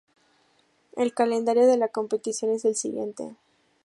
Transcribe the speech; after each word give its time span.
El 0.97 1.13
calendario 1.13 1.67
de 1.67 1.77
la 1.77 1.89
competición 1.89 2.49
es 2.53 2.65
el 2.65 2.73
siguiente. 2.73 3.35